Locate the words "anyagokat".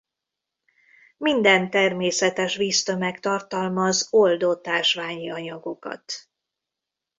5.31-6.03